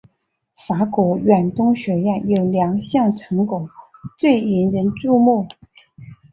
[0.67, 3.69] 法国远东学院有两项成果
[4.17, 5.47] 最引人注目。